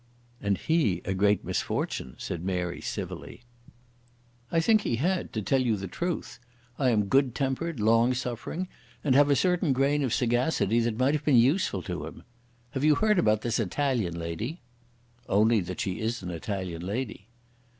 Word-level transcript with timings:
"And 0.41 0.57
he 0.57 1.03
a 1.05 1.13
great 1.13 1.45
misfortune," 1.45 2.15
said 2.17 2.43
Mary 2.43 2.81
civilly. 2.81 3.43
"I 4.51 4.59
think 4.59 4.81
he 4.81 4.95
had, 4.95 5.31
to 5.33 5.43
tell 5.43 5.61
you 5.61 5.75
the 5.75 5.87
truth. 5.87 6.39
I 6.79 6.89
am 6.89 7.05
good 7.05 7.35
tempered, 7.35 7.79
long 7.79 8.15
suffering, 8.15 8.67
and 9.03 9.13
have 9.13 9.29
a 9.29 9.35
certain 9.35 9.73
grain 9.73 10.01
of 10.01 10.11
sagacity 10.11 10.79
that 10.79 10.97
might 10.97 11.13
have 11.13 11.23
been 11.23 11.35
useful 11.35 11.83
to 11.83 12.07
him. 12.07 12.23
Have 12.71 12.83
you 12.83 12.95
heard 12.95 13.19
about 13.19 13.41
this 13.41 13.59
Italian 13.59 14.17
lady?" 14.17 14.61
"Only 15.29 15.59
that 15.59 15.81
she 15.81 15.99
is 15.99 16.23
an 16.23 16.31
Italian 16.31 16.83
lady." 16.83 17.27